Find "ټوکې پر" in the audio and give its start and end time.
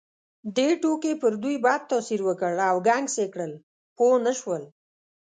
0.81-1.31